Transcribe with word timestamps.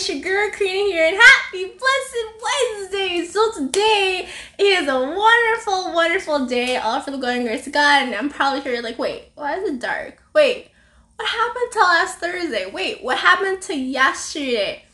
it's 0.00 0.08
your 0.08 0.20
girl 0.20 0.50
Karina 0.50 0.90
here, 0.90 1.06
and 1.08 1.16
happy 1.16 1.64
blessed 1.64 2.88
Wednesday! 2.88 3.26
So 3.26 3.52
today 3.52 4.26
is 4.58 4.88
a 4.88 4.98
wonderful, 4.98 5.92
wonderful 5.92 6.46
day, 6.46 6.78
all 6.78 7.02
for 7.02 7.10
the 7.10 7.18
glory 7.18 7.42
grace 7.42 7.66
of 7.66 7.74
God. 7.74 8.04
And 8.04 8.14
I'm 8.14 8.30
probably 8.30 8.62
here 8.62 8.80
like, 8.80 8.98
wait, 8.98 9.24
why 9.34 9.56
is 9.58 9.68
it 9.68 9.78
dark? 9.78 10.22
Wait, 10.34 10.70
what 11.16 11.28
happened 11.28 11.72
to 11.72 11.78
last 11.80 12.18
Thursday? 12.18 12.70
Wait, 12.70 13.04
what 13.04 13.18
happened 13.18 13.60
to 13.60 13.76
yesterday? 13.76 14.86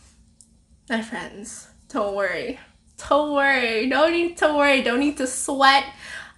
My 0.90 1.02
friends, 1.02 1.68
don't 1.88 2.16
worry. 2.16 2.58
Don't 3.08 3.32
worry. 3.32 3.88
Don't 3.88 4.10
need 4.10 4.36
to 4.38 4.54
worry. 4.54 4.82
Don't 4.82 4.98
need 4.98 5.18
to 5.18 5.28
sweat. 5.28 5.84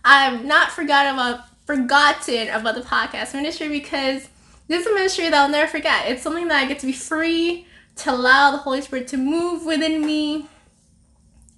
I've 0.05 0.45
not 0.45 0.73
forgotten 0.73 1.15
about 1.15 1.41
forgotten 1.65 2.49
about 2.49 2.75
the 2.75 2.83
podcast 2.83 3.33
ministry 3.33 3.71
because 3.71 4.29
this 4.67 4.83
is 4.83 4.87
a 4.87 4.95
ministry 4.95 5.25
that 5.31 5.35
I'll 5.35 5.49
never 5.49 5.71
forget. 5.71 6.11
It's 6.11 6.23
something 6.23 6.49
that 6.49 6.63
I 6.63 6.67
get 6.69 6.81
to 6.81 6.87
be 6.87 6.93
free 6.93 7.65
to 7.99 8.13
allow 8.13 8.51
the 8.51 8.59
Holy 8.59 8.81
Spirit 8.81 9.09
to 9.09 9.17
move 9.17 9.65
within 9.65 10.05
me 10.05 10.47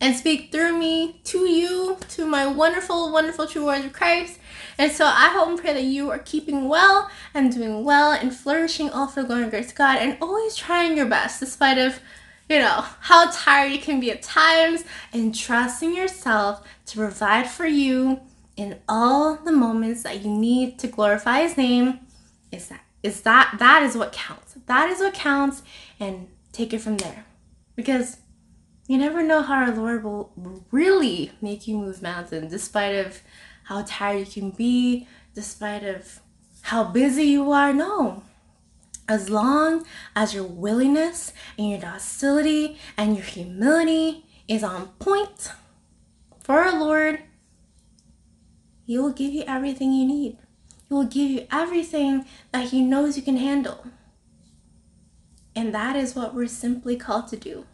and 0.00 0.16
speak 0.16 0.50
through 0.50 0.78
me 0.78 1.20
to 1.24 1.40
you, 1.40 1.98
to 2.08 2.24
my 2.24 2.46
wonderful, 2.46 3.12
wonderful 3.12 3.46
true 3.46 3.64
warriors 3.64 3.84
of 3.84 3.92
Christ. 3.92 4.38
And 4.78 4.90
so 4.90 5.04
I 5.04 5.28
hope 5.28 5.48
and 5.48 5.58
pray 5.58 5.74
that 5.74 5.84
you 5.84 6.10
are 6.10 6.18
keeping 6.18 6.68
well 6.68 7.10
and 7.34 7.52
doing 7.52 7.84
well 7.84 8.12
and 8.12 8.34
flourishing 8.34 8.88
all 8.88 9.06
for 9.06 9.22
the 9.22 9.28
glory 9.28 9.50
grace 9.50 9.70
of 9.70 9.76
God 9.76 9.98
and 9.98 10.16
always 10.22 10.56
trying 10.56 10.96
your 10.96 11.06
best 11.06 11.40
despite 11.40 11.76
of 11.76 12.00
you 12.48 12.59
know 12.59 12.84
how 13.00 13.30
tired 13.30 13.70
you 13.70 13.78
can 13.78 14.00
be 14.00 14.10
at 14.10 14.22
times 14.22 14.84
and 15.12 15.34
trusting 15.34 15.95
yourself 15.95 16.66
to 16.86 16.96
provide 16.96 17.48
for 17.48 17.66
you 17.66 18.20
in 18.56 18.78
all 18.88 19.36
the 19.36 19.52
moments 19.52 20.02
that 20.02 20.24
you 20.24 20.30
need 20.30 20.78
to 20.78 20.88
glorify 20.88 21.42
his 21.42 21.56
name 21.56 22.00
is 22.50 22.68
that 22.68 22.82
is 23.02 23.20
that 23.20 23.54
that 23.59 23.82
is 23.82 23.96
what 23.96 24.12
counts 24.12 24.56
that 24.66 24.90
is 24.90 24.98
what 24.98 25.15
counts 25.15 25.62
and 26.01 26.29
take 26.52 26.73
it 26.73 26.80
from 26.80 26.96
there. 26.96 27.26
Because 27.76 28.16
you 28.88 28.98
never 28.98 29.23
know 29.23 29.43
how 29.43 29.66
our 29.66 29.74
lord 29.74 30.02
will 30.02 30.65
really 30.73 31.30
make 31.40 31.68
you 31.68 31.76
move 31.76 32.02
mountains 32.02 32.51
despite 32.51 32.96
of 32.96 33.20
how 33.65 33.84
tired 33.87 34.26
you 34.26 34.43
can 34.43 34.51
be 34.51 35.06
despite 35.34 35.84
of 35.84 36.21
how 36.62 36.82
busy 36.82 37.24
you 37.24 37.52
are. 37.52 37.73
No. 37.73 38.24
As 39.09 39.28
long 39.28 39.84
as 40.16 40.34
your 40.34 40.45
willingness 40.45 41.32
and 41.59 41.71
your 41.71 41.80
docility 41.80 42.78
and 42.96 43.15
your 43.16 43.24
humility 43.24 44.24
is 44.48 44.65
on 44.65 44.88
point 44.98 45.52
for 46.43 46.59
our 46.59 46.78
lord 46.78 47.21
he 48.90 48.98
will 48.98 49.12
give 49.12 49.32
you 49.32 49.45
everything 49.46 49.93
you 49.93 50.04
need. 50.04 50.37
He 50.88 50.95
will 50.95 51.04
give 51.04 51.30
you 51.30 51.46
everything 51.52 52.26
that 52.51 52.71
He 52.71 52.82
knows 52.82 53.16
you 53.16 53.23
can 53.23 53.37
handle. 53.37 53.87
And 55.60 55.74
that 55.74 55.94
is 55.94 56.16
what 56.16 56.34
we're 56.34 56.46
simply 56.46 56.96
called 56.96 57.28
to 57.28 57.36
do. 57.36 57.66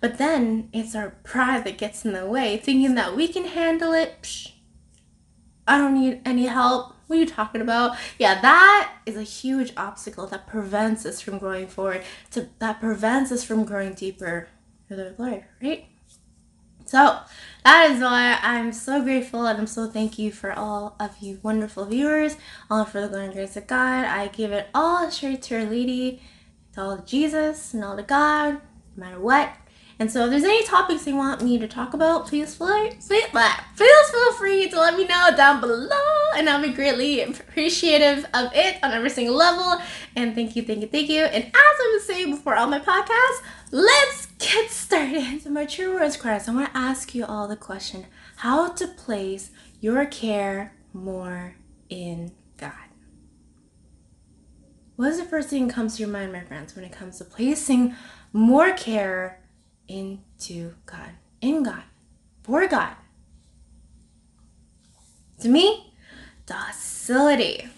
But 0.00 0.18
then 0.18 0.70
it's 0.72 0.96
our 0.96 1.10
pride 1.22 1.62
that 1.66 1.78
gets 1.78 2.04
in 2.04 2.12
the 2.12 2.26
way, 2.26 2.56
thinking 2.56 2.96
that 2.96 3.14
we 3.14 3.28
can 3.28 3.44
handle 3.44 3.92
it. 3.92 4.16
Psh, 4.22 4.54
I 5.64 5.78
don't 5.78 5.94
need 5.94 6.20
any 6.24 6.46
help. 6.46 6.94
What 7.06 7.14
are 7.14 7.20
you 7.20 7.26
talking 7.28 7.60
about? 7.60 7.96
Yeah, 8.18 8.40
that 8.40 8.92
is 9.06 9.16
a 9.16 9.22
huge 9.22 9.72
obstacle 9.76 10.26
that 10.26 10.48
prevents 10.48 11.06
us 11.06 11.20
from 11.20 11.38
going 11.38 11.68
forward, 11.68 12.02
to, 12.32 12.48
that 12.58 12.80
prevents 12.80 13.30
us 13.30 13.44
from 13.44 13.64
growing 13.64 13.94
deeper 13.94 14.48
for 14.88 14.96
the 14.96 15.14
Lord, 15.16 15.44
right? 15.62 15.86
So 16.86 17.20
that 17.64 17.90
is 17.92 18.00
why 18.00 18.40
I'm 18.42 18.72
so 18.72 19.00
grateful 19.00 19.46
and 19.46 19.60
I'm 19.60 19.68
so 19.68 19.86
thank 19.86 20.18
you 20.18 20.32
for 20.32 20.52
all 20.52 20.96
of 20.98 21.18
you 21.20 21.38
wonderful 21.44 21.84
viewers, 21.84 22.36
all 22.68 22.84
for 22.84 23.00
the 23.00 23.06
glory 23.06 23.26
and 23.26 23.32
grace 23.32 23.56
of 23.56 23.68
God. 23.68 24.06
I 24.06 24.26
give 24.26 24.50
it 24.50 24.66
all 24.74 25.08
straight 25.12 25.42
to 25.42 25.60
Our 25.60 25.64
Lady, 25.66 26.20
to 26.78 26.84
all 26.84 26.98
Jesus 26.98 27.74
and 27.74 27.84
all 27.84 27.96
to 27.96 28.02
God, 28.02 28.60
no 28.96 29.04
matter 29.04 29.20
what. 29.20 29.52
And 30.00 30.10
so 30.10 30.24
if 30.24 30.30
there's 30.30 30.44
any 30.44 30.62
topics 30.62 31.06
you 31.08 31.16
want 31.16 31.42
me 31.42 31.58
to 31.58 31.66
talk 31.66 31.92
about, 31.92 32.28
please 32.28 32.54
feel, 32.54 32.90
please 33.00 34.10
feel 34.10 34.32
free 34.34 34.68
to 34.68 34.78
let 34.78 34.96
me 34.96 35.04
know 35.04 35.30
down 35.36 35.60
below. 35.60 35.88
And 36.36 36.48
I'll 36.48 36.62
be 36.62 36.72
greatly 36.72 37.22
appreciative 37.22 38.24
of 38.32 38.52
it 38.54 38.78
on 38.84 38.92
every 38.92 39.10
single 39.10 39.34
level. 39.34 39.82
And 40.14 40.36
thank 40.36 40.54
you, 40.54 40.62
thank 40.62 40.82
you, 40.82 40.86
thank 40.86 41.08
you. 41.08 41.22
And 41.22 41.44
as 41.44 41.52
I 41.54 41.90
was 41.94 42.06
saying 42.06 42.30
before 42.30 42.54
all 42.54 42.68
my 42.68 42.78
podcasts, 42.78 43.42
let's 43.72 44.26
get 44.38 44.70
started. 44.70 45.42
So 45.42 45.50
my 45.50 45.66
true 45.66 45.92
warriors 45.92 46.16
Christ, 46.16 46.48
I 46.48 46.54
want 46.54 46.72
to 46.72 46.78
ask 46.78 47.12
you 47.14 47.24
all 47.24 47.48
the 47.48 47.56
question, 47.56 48.06
how 48.36 48.68
to 48.68 48.86
place 48.86 49.50
your 49.80 50.06
care 50.06 50.74
more 50.92 51.56
in 51.88 52.30
God. 52.56 52.87
What 54.98 55.10
is 55.10 55.18
the 55.18 55.24
first 55.24 55.48
thing 55.48 55.68
that 55.68 55.74
comes 55.74 55.94
to 55.94 56.02
your 56.02 56.10
mind, 56.10 56.32
my 56.32 56.40
friends, 56.40 56.74
when 56.74 56.84
it 56.84 56.90
comes 56.90 57.18
to 57.18 57.24
placing 57.24 57.94
more 58.32 58.72
care 58.72 59.40
into 59.86 60.74
God, 60.86 61.10
in 61.40 61.62
God, 61.62 61.84
for 62.42 62.66
God? 62.66 62.96
To 65.38 65.48
me, 65.48 65.94
docility. 66.46 67.68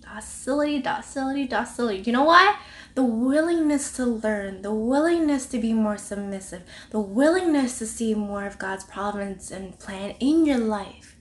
Docility, 0.00 0.80
docility, 0.80 1.46
docility. 1.46 2.02
You 2.06 2.14
know 2.14 2.24
why? 2.24 2.56
the 2.94 3.04
willingness 3.04 3.92
to 3.92 4.04
learn, 4.06 4.62
the 4.62 4.72
willingness 4.72 5.46
to 5.46 5.58
be 5.58 5.74
more 5.74 5.98
submissive, 5.98 6.62
the 6.90 6.98
willingness 6.98 7.78
to 7.78 7.86
see 7.86 8.14
more 8.14 8.46
of 8.46 8.58
God's 8.58 8.84
providence 8.84 9.50
and 9.50 9.78
plan 9.78 10.16
in 10.18 10.46
your 10.46 10.58
life. 10.58 11.14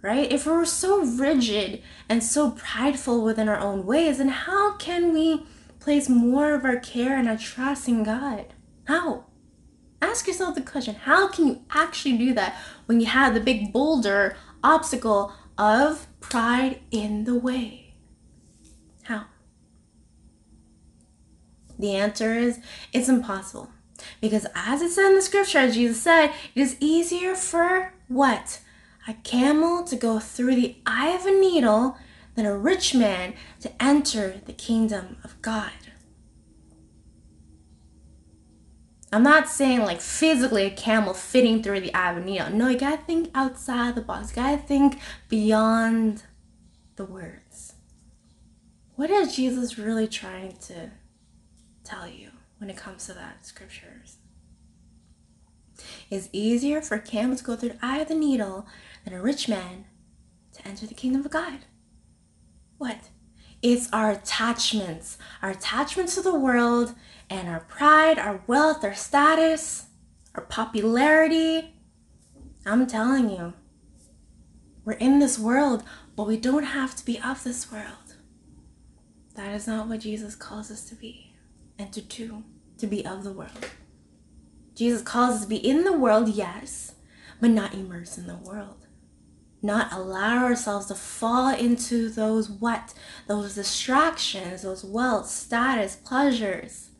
Right? 0.00 0.30
If 0.30 0.46
we're 0.46 0.64
so 0.64 1.04
rigid 1.04 1.82
and 2.08 2.22
so 2.22 2.52
prideful 2.52 3.22
within 3.22 3.48
our 3.48 3.58
own 3.58 3.84
ways, 3.84 4.18
then 4.18 4.28
how 4.28 4.76
can 4.76 5.12
we 5.12 5.44
place 5.80 6.08
more 6.08 6.54
of 6.54 6.64
our 6.64 6.78
care 6.78 7.16
and 7.18 7.28
our 7.28 7.36
trust 7.36 7.88
in 7.88 8.04
God? 8.04 8.54
How? 8.86 9.24
Ask 10.00 10.28
yourself 10.28 10.54
the 10.54 10.60
question 10.60 10.94
how 10.94 11.28
can 11.28 11.48
you 11.48 11.62
actually 11.70 12.16
do 12.16 12.32
that 12.34 12.56
when 12.86 13.00
you 13.00 13.06
have 13.06 13.34
the 13.34 13.40
big 13.40 13.72
boulder 13.72 14.36
obstacle 14.62 15.32
of 15.56 16.06
pride 16.20 16.80
in 16.90 17.24
the 17.24 17.34
way? 17.34 17.94
How? 19.04 19.24
The 21.78 21.94
answer 21.96 22.34
is 22.34 22.60
it's 22.92 23.08
impossible. 23.08 23.70
Because 24.20 24.46
as 24.54 24.80
it 24.82 24.90
said 24.90 25.08
in 25.08 25.14
the 25.16 25.22
scripture, 25.22 25.58
as 25.58 25.74
Jesus 25.74 26.00
said, 26.00 26.32
it 26.54 26.60
is 26.60 26.76
easier 26.78 27.34
for 27.34 27.92
what? 28.06 28.60
A 29.08 29.14
camel 29.24 29.82
to 29.84 29.96
go 29.96 30.20
through 30.20 30.54
the 30.54 30.76
eye 30.86 31.08
of 31.08 31.26
a 31.26 31.30
needle 31.30 31.96
than 32.36 32.46
a 32.46 32.56
rich 32.56 32.94
man 32.94 33.34
to 33.60 33.82
enter 33.82 34.40
the 34.44 34.52
kingdom 34.52 35.16
of 35.24 35.40
God. 35.42 35.72
I'm 39.10 39.22
not 39.22 39.48
saying 39.48 39.80
like 39.80 40.02
physically 40.02 40.66
a 40.66 40.70
camel 40.70 41.14
fitting 41.14 41.62
through 41.62 41.80
the 41.80 41.94
eye 41.94 42.12
of 42.12 42.18
a 42.18 42.20
needle. 42.20 42.50
No, 42.50 42.68
you 42.68 42.78
gotta 42.78 42.98
think 42.98 43.30
outside 43.34 43.94
the 43.94 44.02
box. 44.02 44.30
You 44.30 44.42
gotta 44.42 44.58
think 44.58 45.00
beyond 45.28 46.24
the 46.96 47.06
words. 47.06 47.72
What 48.94 49.10
is 49.10 49.34
Jesus 49.34 49.78
really 49.78 50.06
trying 50.06 50.58
to 50.58 50.90
tell 51.88 52.06
you 52.06 52.30
when 52.58 52.68
it 52.68 52.76
comes 52.76 53.06
to 53.06 53.14
that 53.14 53.46
scriptures. 53.46 54.18
It's 56.10 56.28
easier 56.32 56.82
for 56.82 56.98
camel 56.98 57.36
to 57.36 57.44
go 57.44 57.56
through 57.56 57.70
the 57.70 57.86
eye 57.86 57.98
of 57.98 58.08
the 58.08 58.14
needle 58.14 58.66
than 59.08 59.18
a 59.18 59.22
rich 59.22 59.48
man 59.48 59.86
to 60.52 60.68
enter 60.68 60.86
the 60.86 60.92
kingdom 60.92 61.24
of 61.24 61.30
God. 61.30 61.60
What? 62.76 63.08
It's 63.62 63.90
our 63.90 64.10
attachments, 64.10 65.16
our 65.40 65.50
attachments 65.50 66.14
to 66.16 66.22
the 66.22 66.38
world 66.38 66.94
and 67.30 67.48
our 67.48 67.60
pride, 67.60 68.18
our 68.18 68.42
wealth, 68.46 68.84
our 68.84 68.94
status, 68.94 69.86
our 70.34 70.44
popularity. 70.44 71.74
I'm 72.66 72.86
telling 72.86 73.30
you, 73.30 73.54
we're 74.84 74.92
in 74.92 75.20
this 75.20 75.38
world, 75.38 75.82
but 76.14 76.26
we 76.26 76.36
don't 76.36 76.64
have 76.64 76.94
to 76.96 77.04
be 77.04 77.18
of 77.18 77.44
this 77.44 77.72
world. 77.72 78.14
That 79.36 79.54
is 79.54 79.66
not 79.66 79.88
what 79.88 80.00
Jesus 80.00 80.34
calls 80.34 80.70
us 80.70 80.84
to 80.84 80.94
be 80.94 81.32
and 81.78 81.92
to 81.94 82.02
do, 82.02 82.44
to 82.76 82.86
be 82.86 83.06
of 83.06 83.24
the 83.24 83.32
world. 83.32 83.70
Jesus 84.74 85.00
calls 85.00 85.36
us 85.36 85.42
to 85.42 85.48
be 85.48 85.56
in 85.56 85.84
the 85.84 85.96
world, 85.96 86.28
yes, 86.28 86.94
but 87.40 87.50
not 87.50 87.72
immersed 87.72 88.18
in 88.18 88.26
the 88.26 88.36
world. 88.36 88.87
Not 89.60 89.92
allow 89.92 90.44
ourselves 90.44 90.86
to 90.86 90.94
fall 90.94 91.54
into 91.54 92.08
those 92.08 92.48
what? 92.48 92.94
Those 93.26 93.54
distractions, 93.54 94.62
those 94.62 94.84
wealth, 94.84 95.28
status, 95.28 95.96
pleasures. 95.96 96.90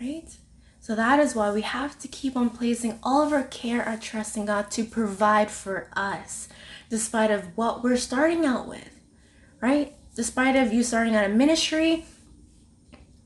Right? 0.00 0.36
So 0.80 0.94
that 0.94 1.18
is 1.18 1.34
why 1.34 1.50
we 1.50 1.62
have 1.62 1.98
to 1.98 2.08
keep 2.08 2.36
on 2.36 2.50
placing 2.50 2.98
all 3.02 3.22
of 3.22 3.32
our 3.32 3.42
care, 3.42 3.82
our 3.82 3.96
trust 3.96 4.36
in 4.36 4.46
God 4.46 4.70
to 4.72 4.84
provide 4.84 5.50
for 5.50 5.90
us, 5.94 6.48
despite 6.88 7.30
of 7.30 7.56
what 7.56 7.82
we're 7.82 7.96
starting 7.96 8.46
out 8.46 8.68
with. 8.68 9.00
Right? 9.60 9.94
Despite 10.14 10.56
of 10.56 10.72
you 10.72 10.82
starting 10.82 11.14
out 11.14 11.24
a 11.24 11.28
ministry, 11.28 12.04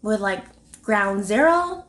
with 0.02 0.20
like 0.20 0.44
ground 0.82 1.24
zero. 1.24 1.84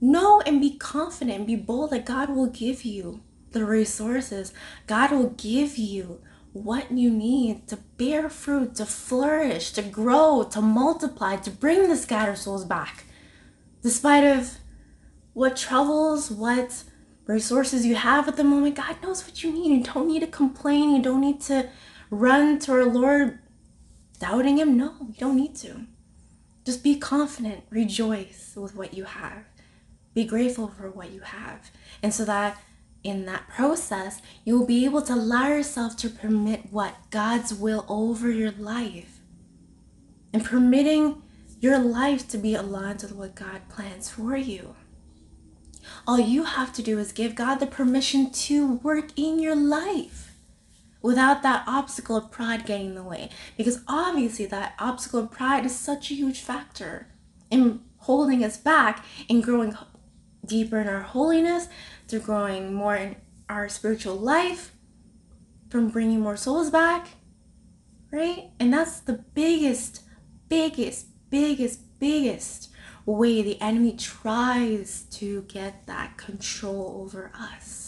Know 0.00 0.40
and 0.42 0.60
be 0.60 0.76
confident, 0.76 1.46
be 1.46 1.56
bold 1.56 1.90
that 1.90 2.04
God 2.04 2.30
will 2.30 2.48
give 2.48 2.84
you 2.84 3.22
the 3.56 3.64
resources. 3.64 4.52
God 4.86 5.10
will 5.10 5.30
give 5.30 5.78
you 5.78 6.20
what 6.52 6.90
you 6.90 7.10
need 7.10 7.66
to 7.68 7.76
bear 7.96 8.28
fruit, 8.28 8.74
to 8.74 8.86
flourish, 8.86 9.72
to 9.72 9.82
grow, 9.82 10.42
to 10.50 10.60
multiply, 10.60 11.36
to 11.36 11.50
bring 11.50 11.88
the 11.88 11.96
scattered 11.96 12.38
souls 12.38 12.64
back. 12.64 13.04
Despite 13.82 14.24
of 14.24 14.58
what 15.32 15.56
troubles, 15.56 16.30
what 16.30 16.84
resources 17.26 17.86
you 17.86 17.94
have 17.94 18.28
at 18.28 18.36
the 18.36 18.44
moment, 18.44 18.76
God 18.76 18.96
knows 19.02 19.24
what 19.24 19.42
you 19.42 19.52
need. 19.52 19.70
You 19.70 19.92
don't 19.92 20.08
need 20.08 20.20
to 20.20 20.26
complain. 20.26 20.96
You 20.96 21.02
don't 21.02 21.20
need 21.20 21.40
to 21.42 21.70
run 22.10 22.58
to 22.60 22.72
our 22.72 22.84
Lord 22.84 23.38
doubting 24.18 24.58
Him. 24.58 24.76
No, 24.76 24.94
you 25.08 25.14
don't 25.18 25.36
need 25.36 25.56
to. 25.56 25.86
Just 26.64 26.82
be 26.82 26.96
confident, 26.96 27.64
rejoice 27.70 28.54
with 28.56 28.74
what 28.74 28.92
you 28.92 29.04
have, 29.04 29.44
be 30.14 30.24
grateful 30.24 30.68
for 30.68 30.90
what 30.90 31.12
you 31.12 31.20
have. 31.20 31.70
And 32.02 32.12
so 32.12 32.24
that 32.24 32.58
in 33.06 33.24
that 33.26 33.48
process, 33.48 34.20
you 34.44 34.58
will 34.58 34.66
be 34.66 34.84
able 34.84 35.02
to 35.02 35.14
allow 35.14 35.48
yourself 35.48 35.96
to 35.98 36.10
permit 36.10 36.72
what? 36.72 36.96
God's 37.10 37.54
will 37.54 37.84
over 37.88 38.30
your 38.30 38.50
life. 38.52 39.20
And 40.32 40.44
permitting 40.44 41.22
your 41.60 41.78
life 41.78 42.28
to 42.28 42.38
be 42.38 42.54
aligned 42.54 43.02
with 43.02 43.12
what 43.12 43.34
God 43.34 43.68
plans 43.68 44.10
for 44.10 44.36
you. 44.36 44.74
All 46.06 46.18
you 46.18 46.44
have 46.44 46.72
to 46.74 46.82
do 46.82 46.98
is 46.98 47.12
give 47.12 47.34
God 47.34 47.56
the 47.56 47.66
permission 47.66 48.30
to 48.30 48.74
work 48.74 49.10
in 49.16 49.38
your 49.38 49.56
life 49.56 50.36
without 51.00 51.42
that 51.42 51.64
obstacle 51.66 52.16
of 52.16 52.30
pride 52.30 52.66
getting 52.66 52.86
in 52.86 52.94
the 52.96 53.02
way. 53.02 53.30
Because 53.56 53.82
obviously, 53.86 54.46
that 54.46 54.74
obstacle 54.78 55.20
of 55.20 55.30
pride 55.30 55.64
is 55.64 55.74
such 55.74 56.10
a 56.10 56.14
huge 56.14 56.40
factor 56.40 57.06
in 57.50 57.80
holding 57.98 58.44
us 58.44 58.56
back 58.56 59.04
in 59.28 59.40
growing 59.40 59.76
deeper 60.44 60.78
in 60.80 60.88
our 60.88 61.02
holiness, 61.02 61.68
through 62.08 62.20
growing 62.20 62.72
more 62.72 62.96
in 62.96 63.16
our 63.48 63.68
spiritual 63.68 64.16
life, 64.16 64.72
from 65.68 65.88
bringing 65.88 66.20
more 66.20 66.36
souls 66.36 66.70
back, 66.70 67.08
right? 68.10 68.50
And 68.60 68.72
that's 68.72 69.00
the 69.00 69.24
biggest, 69.34 70.02
biggest, 70.48 71.06
biggest, 71.30 71.98
biggest 71.98 72.70
way 73.04 73.42
the 73.42 73.60
enemy 73.60 73.96
tries 73.96 75.02
to 75.10 75.42
get 75.42 75.86
that 75.86 76.16
control 76.16 77.00
over 77.02 77.30
us 77.38 77.86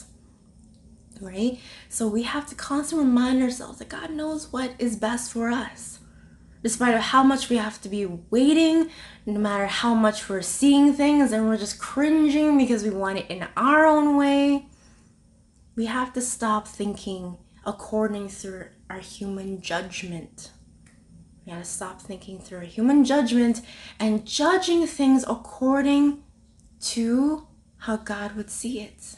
right? 1.20 1.58
So 1.88 2.06
we 2.08 2.22
have 2.24 2.46
to 2.48 2.54
constantly 2.54 3.06
remind 3.06 3.42
ourselves 3.42 3.78
that 3.78 3.88
God 3.88 4.10
knows 4.10 4.52
what 4.52 4.72
is 4.78 4.96
best 4.96 5.32
for 5.32 5.50
us. 5.50 5.97
Despite 6.62 6.94
of 6.94 7.00
how 7.00 7.22
much 7.22 7.48
we 7.48 7.56
have 7.56 7.80
to 7.82 7.88
be 7.88 8.04
waiting, 8.06 8.90
no 9.24 9.38
matter 9.38 9.66
how 9.66 9.94
much 9.94 10.28
we're 10.28 10.42
seeing 10.42 10.92
things 10.92 11.30
and 11.30 11.46
we're 11.46 11.56
just 11.56 11.78
cringing 11.78 12.58
because 12.58 12.82
we 12.82 12.90
want 12.90 13.18
it 13.18 13.26
in 13.30 13.46
our 13.56 13.86
own 13.86 14.16
way, 14.16 14.66
we 15.76 15.86
have 15.86 16.12
to 16.14 16.20
stop 16.20 16.66
thinking 16.66 17.36
according 17.64 18.28
through 18.28 18.66
our 18.90 18.98
human 18.98 19.60
judgment. 19.60 20.50
We 21.46 21.52
gotta 21.52 21.64
stop 21.64 22.02
thinking 22.02 22.40
through 22.40 22.58
our 22.58 22.64
human 22.64 23.04
judgment 23.04 23.60
and 24.00 24.26
judging 24.26 24.86
things 24.86 25.24
according 25.28 26.24
to 26.80 27.46
how 27.78 27.96
God 27.96 28.34
would 28.34 28.50
see 28.50 28.80
it. 28.80 29.16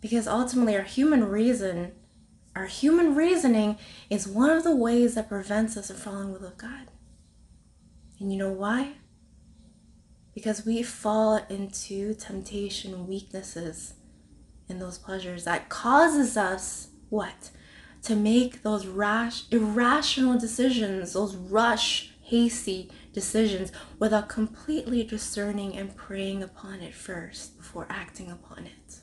Because 0.00 0.26
ultimately, 0.26 0.76
our 0.76 0.82
human 0.82 1.24
reason, 1.24 1.92
our 2.56 2.66
human 2.66 3.14
reasoning 3.14 3.78
is 4.08 4.28
one 4.28 4.50
of 4.50 4.62
the 4.62 4.74
ways 4.74 5.14
that 5.14 5.28
prevents 5.28 5.76
us 5.76 5.88
from 5.88 5.96
following 5.96 6.32
the 6.32 6.38
will 6.38 6.46
of 6.46 6.58
God. 6.58 6.88
And 8.20 8.32
you 8.32 8.38
know 8.38 8.52
why? 8.52 8.94
Because 10.34 10.64
we 10.64 10.82
fall 10.82 11.36
into 11.48 12.14
temptation, 12.14 13.06
weaknesses, 13.06 13.94
and 14.68 14.80
those 14.80 14.98
pleasures 14.98 15.44
that 15.44 15.68
causes 15.68 16.36
us 16.36 16.88
what? 17.08 17.50
To 18.02 18.14
make 18.14 18.62
those 18.62 18.86
rash, 18.86 19.44
irrational 19.50 20.38
decisions, 20.38 21.12
those 21.14 21.34
rush, 21.34 22.12
hasty 22.22 22.90
decisions 23.12 23.70
without 23.98 24.28
completely 24.28 25.04
discerning 25.04 25.76
and 25.76 25.94
praying 25.96 26.42
upon 26.42 26.80
it 26.80 26.94
first 26.94 27.56
before 27.56 27.86
acting 27.90 28.30
upon 28.30 28.66
it. 28.66 29.00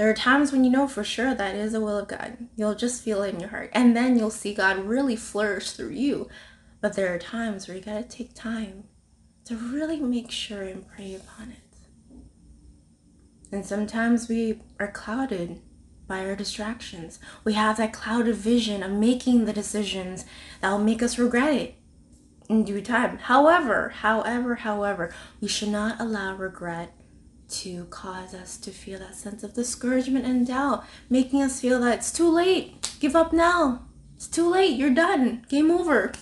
There 0.00 0.08
are 0.08 0.14
times 0.14 0.50
when 0.50 0.64
you 0.64 0.70
know 0.70 0.88
for 0.88 1.04
sure 1.04 1.34
that 1.34 1.54
is 1.54 1.72
the 1.72 1.80
will 1.82 1.98
of 1.98 2.08
God. 2.08 2.48
You'll 2.56 2.74
just 2.74 3.02
feel 3.02 3.22
it 3.22 3.34
in 3.34 3.40
your 3.40 3.50
heart. 3.50 3.68
And 3.74 3.94
then 3.94 4.18
you'll 4.18 4.30
see 4.30 4.54
God 4.54 4.78
really 4.78 5.14
flourish 5.14 5.72
through 5.72 5.90
you. 5.90 6.26
But 6.80 6.94
there 6.94 7.14
are 7.14 7.18
times 7.18 7.68
where 7.68 7.76
you 7.76 7.82
got 7.82 8.08
to 8.08 8.16
take 8.16 8.32
time 8.32 8.84
to 9.44 9.56
really 9.56 10.00
make 10.00 10.30
sure 10.30 10.62
and 10.62 10.88
pray 10.88 11.14
upon 11.14 11.50
it. 11.50 11.76
And 13.52 13.66
sometimes 13.66 14.26
we 14.26 14.62
are 14.78 14.90
clouded 14.90 15.60
by 16.06 16.24
our 16.24 16.34
distractions. 16.34 17.18
We 17.44 17.52
have 17.52 17.76
that 17.76 17.92
clouded 17.92 18.36
vision 18.36 18.82
of 18.82 18.92
making 18.92 19.44
the 19.44 19.52
decisions 19.52 20.24
that 20.62 20.70
will 20.70 20.78
make 20.78 21.02
us 21.02 21.18
regret 21.18 21.52
it 21.52 21.74
in 22.48 22.64
due 22.64 22.80
time. 22.80 23.18
However, 23.18 23.90
however, 23.90 24.54
however, 24.54 25.14
we 25.42 25.48
should 25.48 25.68
not 25.68 26.00
allow 26.00 26.36
regret 26.36 26.94
to 27.50 27.84
cause 27.86 28.34
us 28.34 28.56
to 28.58 28.70
feel 28.70 28.98
that 28.98 29.16
sense 29.16 29.42
of 29.42 29.54
discouragement 29.54 30.24
and 30.24 30.46
doubt, 30.46 30.84
making 31.08 31.42
us 31.42 31.60
feel 31.60 31.80
that 31.80 31.98
it's 31.98 32.12
too 32.12 32.28
late, 32.28 32.94
give 33.00 33.16
up 33.16 33.32
now, 33.32 33.86
it's 34.16 34.28
too 34.28 34.48
late, 34.48 34.76
you're 34.76 34.90
done, 34.90 35.46
game 35.48 35.70
over. 35.70 36.12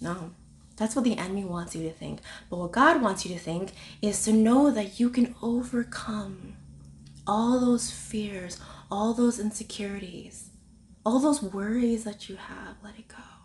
No, 0.00 0.32
that's 0.76 0.94
what 0.94 1.04
the 1.04 1.16
enemy 1.16 1.44
wants 1.44 1.74
you 1.74 1.82
to 1.82 1.92
think. 1.92 2.20
But 2.50 2.58
what 2.58 2.72
God 2.72 3.02
wants 3.02 3.24
you 3.24 3.34
to 3.34 3.40
think 3.40 3.72
is 4.02 4.24
to 4.24 4.32
know 4.32 4.70
that 4.70 5.00
you 5.00 5.10
can 5.10 5.34
overcome 5.42 6.56
all 7.26 7.58
those 7.60 7.90
fears, 7.90 8.60
all 8.90 9.14
those 9.14 9.38
insecurities, 9.38 10.50
all 11.04 11.18
those 11.18 11.42
worries 11.42 12.04
that 12.04 12.28
you 12.28 12.36
have. 12.36 12.76
Let 12.82 12.98
it 12.98 13.08
go. 13.08 13.35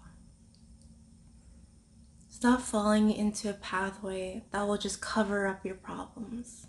Stop 2.42 2.62
falling 2.62 3.12
into 3.12 3.52
a 3.52 3.54
pathway 3.54 4.44
that 4.50 4.68
will 4.68 4.76
just 4.76 5.00
cover 5.00 5.46
up 5.46 5.64
your 5.64 5.76
problems. 5.76 6.66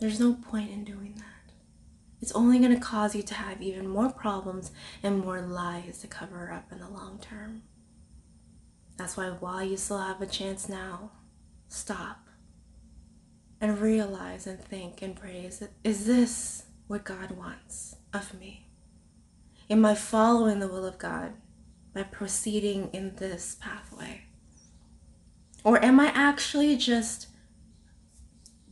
There's 0.00 0.18
no 0.18 0.32
point 0.32 0.70
in 0.70 0.82
doing 0.82 1.16
that. 1.18 1.52
It's 2.22 2.32
only 2.32 2.58
going 2.58 2.72
to 2.74 2.80
cause 2.80 3.14
you 3.14 3.22
to 3.22 3.34
have 3.34 3.60
even 3.60 3.86
more 3.86 4.08
problems 4.08 4.72
and 5.02 5.18
more 5.18 5.42
lies 5.42 5.98
to 5.98 6.06
cover 6.06 6.50
up 6.50 6.72
in 6.72 6.78
the 6.78 6.88
long 6.88 7.18
term. 7.18 7.64
That's 8.96 9.14
why, 9.14 9.26
while 9.28 9.62
you 9.62 9.76
still 9.76 9.98
have 9.98 10.22
a 10.22 10.26
chance 10.26 10.66
now, 10.66 11.10
stop 11.68 12.26
and 13.60 13.78
realize 13.78 14.46
and 14.46 14.58
think 14.58 15.02
and 15.02 15.14
pray 15.14 15.40
is, 15.40 15.62
is 15.84 16.06
this 16.06 16.62
what 16.86 17.04
God 17.04 17.32
wants 17.32 17.96
of 18.10 18.32
me? 18.40 18.70
Am 19.68 19.84
I 19.84 19.94
following 19.94 20.60
the 20.60 20.68
will 20.68 20.86
of 20.86 20.96
God? 20.96 21.34
By 21.94 22.02
proceeding 22.02 22.90
in 22.92 23.14
this 23.16 23.56
pathway? 23.60 24.22
Or 25.62 25.82
am 25.82 26.00
I 26.00 26.08
actually 26.08 26.76
just 26.76 27.28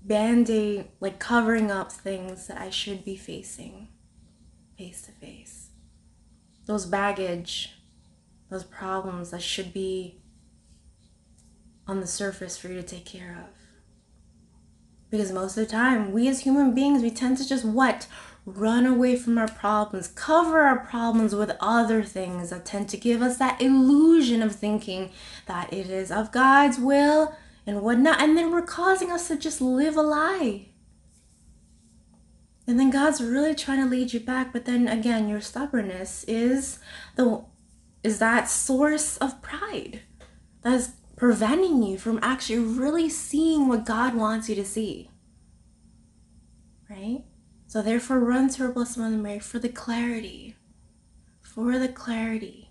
band-aid, 0.04 0.88
like 1.00 1.18
covering 1.18 1.70
up 1.70 1.92
things 1.92 2.48
that 2.48 2.60
I 2.60 2.68
should 2.68 3.04
be 3.04 3.16
facing 3.16 3.88
face 4.76 5.02
to 5.02 5.12
face? 5.12 5.70
Those 6.66 6.84
baggage, 6.84 7.74
those 8.50 8.64
problems 8.64 9.30
that 9.30 9.42
should 9.42 9.72
be 9.72 10.20
on 11.86 12.00
the 12.00 12.06
surface 12.06 12.58
for 12.58 12.68
you 12.68 12.74
to 12.74 12.82
take 12.82 13.06
care 13.06 13.44
of. 13.44 13.54
Because 15.10 15.32
most 15.32 15.56
of 15.56 15.64
the 15.64 15.70
time, 15.70 16.12
we 16.12 16.28
as 16.28 16.40
human 16.40 16.74
beings, 16.74 17.02
we 17.02 17.10
tend 17.10 17.38
to 17.38 17.46
just 17.46 17.64
what? 17.64 18.06
Run 18.44 18.86
away 18.86 19.16
from 19.16 19.38
our 19.38 19.48
problems, 19.48 20.08
cover 20.08 20.62
our 20.62 20.80
problems 20.84 21.34
with 21.34 21.56
other 21.60 22.02
things 22.02 22.50
that 22.50 22.64
tend 22.64 22.88
to 22.88 22.96
give 22.96 23.22
us 23.22 23.38
that 23.38 23.60
illusion 23.62 24.42
of 24.42 24.54
thinking 24.54 25.10
that 25.46 25.72
it 25.72 25.88
is 25.88 26.10
of 26.10 26.32
God's 26.32 26.78
will 26.78 27.36
and 27.66 27.82
whatnot. 27.82 28.20
And 28.20 28.36
then 28.36 28.50
we're 28.50 28.62
causing 28.62 29.12
us 29.12 29.28
to 29.28 29.36
just 29.36 29.60
live 29.60 29.96
a 29.96 30.02
lie. 30.02 30.66
And 32.66 32.78
then 32.78 32.90
God's 32.90 33.22
really 33.22 33.54
trying 33.54 33.80
to 33.80 33.88
lead 33.88 34.12
you 34.12 34.20
back, 34.20 34.52
but 34.52 34.64
then 34.64 34.88
again, 34.88 35.28
your 35.28 35.40
stubbornness 35.40 36.24
is 36.24 36.78
the 37.16 37.44
is 38.02 38.18
that 38.18 38.48
source 38.48 39.16
of 39.18 39.40
pride 39.42 40.00
that 40.62 40.74
is 40.74 40.92
preventing 41.16 41.82
you 41.82 41.96
from 41.98 42.18
actually 42.20 42.58
really 42.58 43.08
seeing 43.08 43.68
what 43.68 43.86
God 43.86 44.14
wants 44.14 44.48
you 44.48 44.56
to 44.56 44.64
see. 44.64 45.10
Right? 46.90 47.24
So 47.72 47.80
therefore 47.80 48.18
run 48.18 48.50
to 48.50 48.64
her 48.64 48.68
Blessed 48.70 48.98
Mother 48.98 49.16
Mary 49.16 49.38
for 49.38 49.58
the 49.58 49.70
clarity, 49.70 50.56
for 51.40 51.78
the 51.78 51.88
clarity 51.88 52.68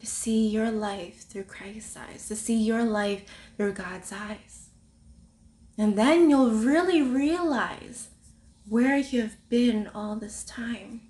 to 0.00 0.06
see 0.06 0.48
your 0.48 0.70
life 0.70 1.28
through 1.28 1.44
Christ's 1.44 1.98
eyes, 1.98 2.28
to 2.28 2.34
see 2.34 2.56
your 2.56 2.82
life 2.82 3.26
through 3.58 3.74
God's 3.74 4.10
eyes. 4.10 4.70
And 5.76 5.98
then 5.98 6.30
you'll 6.30 6.48
really 6.48 7.02
realize 7.02 8.08
where 8.66 8.96
you 8.96 9.20
have 9.20 9.36
been 9.50 9.90
all 9.94 10.16
this 10.16 10.44
time. 10.44 11.02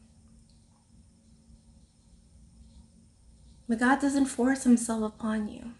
But 3.69 3.79
God 3.79 4.01
doesn't 4.01 4.27
force 4.27 4.65
himself 4.65 5.01
upon 5.01 5.47
you. 5.47 5.75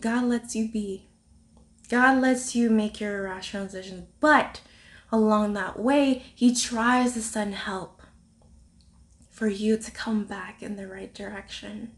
God 0.00 0.24
lets 0.24 0.56
you 0.56 0.68
be. 0.68 1.09
God 1.90 2.22
lets 2.22 2.54
you 2.54 2.70
make 2.70 3.00
your 3.00 3.18
irrational 3.18 3.66
decisions, 3.66 4.06
but 4.20 4.60
along 5.10 5.54
that 5.54 5.76
way, 5.76 6.22
He 6.34 6.54
tries 6.54 7.14
to 7.14 7.20
send 7.22 7.54
help 7.56 8.00
for 9.28 9.48
you 9.48 9.76
to 9.76 9.90
come 9.90 10.24
back 10.24 10.62
in 10.62 10.76
the 10.76 10.86
right 10.86 11.12
direction. 11.12 11.90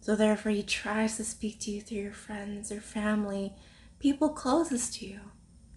So, 0.00 0.14
therefore, 0.14 0.52
He 0.52 0.62
tries 0.62 1.16
to 1.16 1.24
speak 1.24 1.58
to 1.60 1.70
you 1.70 1.80
through 1.80 1.98
your 1.98 2.12
friends, 2.12 2.70
your 2.70 2.82
family, 2.82 3.54
people 3.98 4.28
closest 4.28 4.96
to 4.96 5.06
you, 5.06 5.20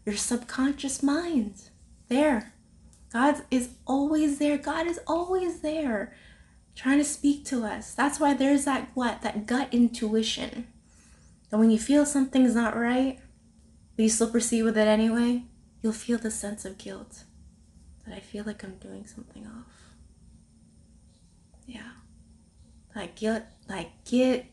your 0.06 0.18
subconscious 0.18 1.02
mind. 1.02 1.70
There. 2.10 2.54
God 3.14 3.44
is 3.50 3.70
always 3.88 4.40
there. 4.40 4.58
God 4.58 4.88
is 4.88 5.00
always 5.08 5.62
there 5.62 6.14
trying 6.76 6.98
to 6.98 7.06
speak 7.06 7.46
to 7.46 7.64
us. 7.64 7.94
That's 7.94 8.20
why 8.20 8.34
there's 8.34 8.66
that 8.66 8.90
what? 8.94 9.22
That 9.22 9.46
gut 9.46 9.70
intuition. 9.72 10.68
And 11.52 11.60
when 11.60 11.72
you 11.72 11.80
feel 11.80 12.06
something's 12.06 12.56
not 12.56 12.76
right, 12.78 13.20
but 13.96 14.04
you 14.04 14.10
still 14.10 14.32
proceed 14.32 14.64
with 14.64 14.78
it 14.78 14.88
anyway, 14.88 15.44
you'll 15.82 15.94
feel 15.94 16.18
the 16.18 16.32
sense 16.32 16.64
of 16.66 16.78
guilt 16.78 17.24
that 18.06 18.16
I 18.16 18.20
feel 18.20 18.44
like 18.46 18.64
I'm 18.64 18.76
doing 18.76 19.06
something 19.06 19.46
off. 19.46 19.94
Yeah. 21.66 21.92
Like 22.96 23.16
guilt, 23.16 23.44
like 23.68 23.90
get 24.06 24.46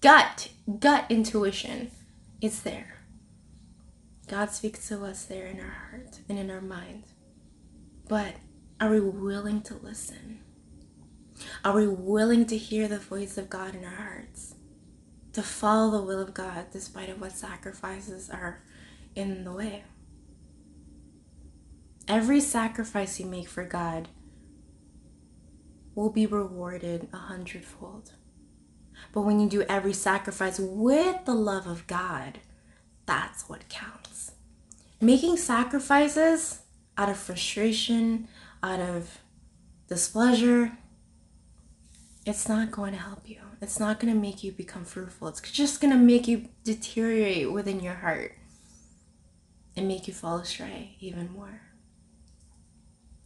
gut, 0.00 0.48
gut 0.78 1.06
intuition. 1.08 1.90
It's 2.40 2.60
there. 2.60 2.98
God 4.26 4.50
speaks 4.50 4.88
to 4.88 5.04
us 5.04 5.24
there 5.24 5.46
in 5.46 5.60
our 5.60 5.88
heart 5.90 6.20
and 6.28 6.38
in 6.38 6.50
our 6.50 6.60
mind. 6.60 7.04
But 8.08 8.34
are 8.80 8.90
we 8.90 9.00
willing 9.00 9.60
to 9.62 9.74
listen? 9.74 10.40
Are 11.64 11.74
we 11.74 11.86
willing 11.86 12.46
to 12.46 12.56
hear 12.56 12.88
the 12.88 12.98
voice 12.98 13.36
of 13.38 13.50
God 13.50 13.74
in 13.74 13.84
our 13.84 13.94
hearts? 13.94 14.54
To 15.34 15.42
follow 15.42 15.90
the 15.92 16.02
will 16.02 16.20
of 16.20 16.34
God 16.34 16.66
despite 16.72 17.08
of 17.08 17.20
what 17.20 17.32
sacrifices 17.32 18.30
are 18.30 18.62
in 19.14 19.44
the 19.44 19.52
way? 19.52 19.84
Every 22.08 22.40
sacrifice 22.40 23.20
you 23.20 23.26
make 23.26 23.48
for 23.48 23.64
God 23.64 24.08
will 25.94 26.10
be 26.10 26.26
rewarded 26.26 27.08
a 27.12 27.16
hundredfold. 27.16 28.12
But 29.12 29.22
when 29.22 29.38
you 29.38 29.48
do 29.48 29.62
every 29.62 29.92
sacrifice 29.92 30.58
with 30.58 31.24
the 31.24 31.34
love 31.34 31.66
of 31.66 31.86
God, 31.86 32.40
that's 33.06 33.48
what 33.48 33.68
counts. 33.68 34.32
Making 35.00 35.36
sacrifices 35.36 36.60
out 36.96 37.08
of 37.08 37.16
frustration, 37.16 38.28
out 38.62 38.80
of 38.80 39.20
displeasure, 39.88 40.72
it's 42.26 42.48
not 42.48 42.70
going 42.70 42.92
to 42.92 42.98
help 42.98 43.28
you. 43.28 43.38
It's 43.60 43.80
not 43.80 44.00
going 44.00 44.12
to 44.12 44.18
make 44.18 44.44
you 44.44 44.52
become 44.52 44.84
fruitful. 44.84 45.28
It's 45.28 45.40
just 45.40 45.80
going 45.80 45.92
to 45.92 45.98
make 45.98 46.28
you 46.28 46.48
deteriorate 46.64 47.52
within 47.52 47.80
your 47.80 47.94
heart 47.94 48.36
and 49.76 49.88
make 49.88 50.06
you 50.08 50.14
fall 50.14 50.36
astray 50.38 50.96
even 51.00 51.32
more 51.32 51.62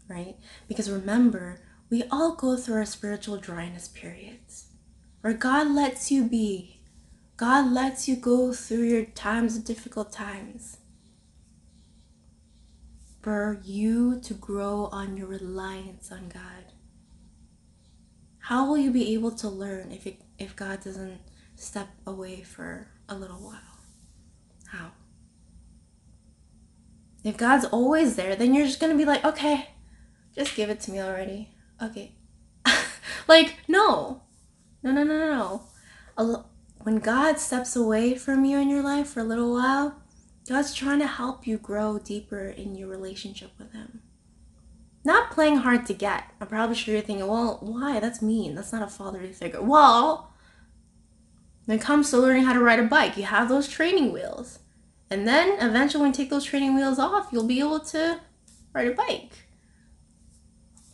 right? 0.09 0.37
Because 0.69 0.91
remember, 0.91 1.61
we 1.91 2.05
all 2.11 2.35
go 2.35 2.57
through 2.57 2.77
our 2.77 2.85
spiritual 2.85 3.37
dryness 3.37 3.89
periods 3.89 4.67
where 5.21 5.33
God 5.33 5.69
lets 5.71 6.11
you 6.11 6.25
be. 6.25 6.81
God 7.37 7.73
lets 7.73 8.09
you 8.09 8.17
go 8.17 8.53
through 8.53 8.85
your 8.85 9.05
times 9.05 9.57
of 9.57 9.65
difficult 9.65 10.13
times 10.13 10.79
for 13.23 13.61
you 13.65 14.21
to 14.21 14.35
grow 14.35 14.89
on 14.93 15.17
your 15.17 15.27
reliance 15.27 16.13
on 16.13 16.29
God. 16.29 16.74
How 18.45 18.67
will 18.67 18.77
you 18.77 18.91
be 18.91 19.15
able 19.15 19.31
to 19.31 19.49
learn 19.49 19.91
if 19.91 20.07
it, 20.07 20.21
if 20.39 20.55
God 20.55 20.85
doesn't 20.85 21.19
step 21.57 21.89
away 22.07 22.43
for 22.43 22.89
a 23.09 23.15
little 23.15 23.39
while? 23.39 23.81
How? 24.69 24.91
If 27.25 27.39
God's 27.39 27.65
always 27.65 28.17
there, 28.17 28.37
then 28.37 28.53
you're 28.53 28.67
just 28.67 28.81
going 28.81 28.93
to 28.93 28.99
be 28.99 29.07
like, 29.07 29.25
okay, 29.25 29.71
just 30.37 30.55
give 30.57 30.69
it 30.69 30.81
to 30.81 30.91
me 30.91 31.01
already. 31.01 31.55
Okay. 31.83 32.17
like, 33.29 33.57
no. 33.67 34.21
No, 34.83 34.93
no, 34.93 35.05
no, 35.05 35.19
no, 35.19 35.63
no. 36.19 36.45
When 36.83 36.99
God 36.99 37.39
steps 37.39 37.75
away 37.75 38.15
from 38.15 38.45
you 38.45 38.59
in 38.59 38.69
your 38.69 38.83
life 38.83 39.09
for 39.09 39.21
a 39.21 39.25
little 39.25 39.55
while, 39.55 40.03
God's 40.47 40.75
trying 40.75 40.99
to 40.99 41.07
help 41.07 41.47
you 41.47 41.57
grow 41.57 41.99
deeper 41.99 42.47
in 42.47 42.75
your 42.75 42.89
relationship 42.89 43.53
with 43.59 43.73
Him. 43.73 44.03
Not 45.05 45.31
playing 45.31 45.57
hard 45.57 45.85
to 45.87 45.95
get. 45.95 46.25
I'm 46.41 46.47
probably 46.47 46.75
sure 46.75 46.95
you're 46.95 47.03
thinking, 47.03 47.27
well, 47.27 47.59
why? 47.61 48.01
That's 48.01 48.23
mean. 48.23 48.55
That's 48.55 48.73
not 48.73 48.83
a 48.83 48.87
fatherly 48.87 49.33
figure. 49.33 49.61
Well, 49.61 50.33
when 51.67 51.79
it 51.79 51.83
comes 51.83 52.11
to 52.11 52.19
learning 52.19 52.45
how 52.45 52.55
to 52.55 52.61
ride 52.61 52.81
a 52.81 52.85
bike, 52.85 53.17
you 53.17 53.25
have 53.25 53.49
those 53.49 53.69
training 53.69 54.13
wheels. 54.13 54.61
And 55.11 55.29
then 55.29 55.59
eventually, 55.61 56.03
when 56.03 56.11
you 56.11 56.17
take 56.17 56.31
those 56.31 56.45
training 56.45 56.75
wheels 56.75 56.99
off, 56.99 57.29
you'll 57.31 57.47
be 57.47 57.61
able 57.61 57.81
to 57.81 58.21
ride 58.73 58.89
a 58.89 58.95
bike. 58.95 59.47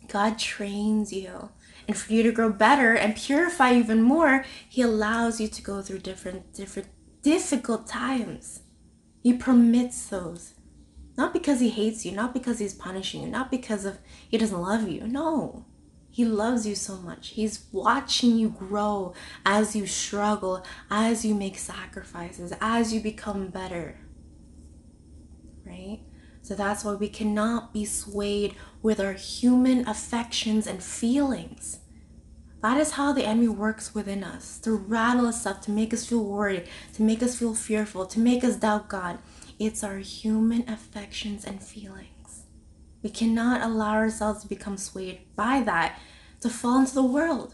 God 0.09 0.37
trains 0.37 1.13
you. 1.13 1.49
And 1.87 1.97
for 1.97 2.11
you 2.13 2.21
to 2.23 2.31
grow 2.31 2.51
better 2.51 2.93
and 2.93 3.15
purify 3.15 3.73
even 3.73 4.01
more, 4.01 4.45
He 4.67 4.81
allows 4.81 5.39
you 5.39 5.47
to 5.47 5.61
go 5.61 5.81
through 5.81 5.99
different, 5.99 6.53
different, 6.53 6.89
difficult 7.21 7.87
times. 7.87 8.61
He 9.23 9.33
permits 9.33 10.05
those. 10.07 10.53
Not 11.17 11.33
because 11.33 11.59
He 11.59 11.69
hates 11.69 12.05
you, 12.05 12.11
not 12.11 12.33
because 12.33 12.59
He's 12.59 12.73
punishing 12.73 13.21
you, 13.21 13.27
not 13.27 13.51
because 13.51 13.85
of 13.85 13.99
He 14.29 14.37
doesn't 14.37 14.61
love 14.61 14.87
you. 14.87 15.07
No. 15.07 15.65
He 16.09 16.25
loves 16.25 16.67
you 16.67 16.75
so 16.75 16.97
much. 16.97 17.29
He's 17.29 17.65
watching 17.71 18.37
you 18.37 18.49
grow 18.49 19.13
as 19.45 19.75
you 19.77 19.87
struggle, 19.87 20.65
as 20.89 21.23
you 21.23 21.33
make 21.33 21.57
sacrifices, 21.57 22.53
as 22.59 22.93
you 22.93 22.99
become 22.99 23.47
better. 23.47 23.97
Right? 25.65 26.01
So 26.41 26.53
that's 26.53 26.83
why 26.83 26.95
we 26.95 27.07
cannot 27.07 27.71
be 27.71 27.85
swayed 27.85 28.55
with 28.81 28.99
our 28.99 29.13
human 29.13 29.87
affections 29.87 30.67
and 30.67 30.83
feelings. 30.83 31.79
That 32.61 32.77
is 32.77 32.91
how 32.91 33.13
the 33.13 33.25
enemy 33.25 33.47
works 33.47 33.95
within 33.95 34.23
us 34.23 34.59
to 34.59 34.73
rattle 34.73 35.25
us 35.25 35.45
up, 35.45 35.61
to 35.63 35.71
make 35.71 35.93
us 35.93 36.05
feel 36.05 36.23
worried, 36.23 36.67
to 36.93 37.03
make 37.03 37.23
us 37.23 37.39
feel 37.39 37.55
fearful, 37.55 38.05
to 38.05 38.19
make 38.19 38.43
us 38.43 38.57
doubt 38.57 38.89
God. 38.89 39.17
It's 39.61 39.83
our 39.83 39.97
human 39.97 40.67
affections 40.67 41.45
and 41.45 41.61
feelings. 41.61 42.45
We 43.03 43.11
cannot 43.11 43.61
allow 43.61 43.93
ourselves 43.93 44.41
to 44.41 44.49
become 44.49 44.75
swayed 44.75 45.19
by 45.35 45.61
that, 45.61 45.99
to 46.39 46.49
fall 46.49 46.79
into 46.79 46.95
the 46.95 47.03
world. 47.03 47.53